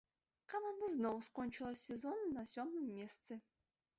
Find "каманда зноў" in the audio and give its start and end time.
0.53-1.19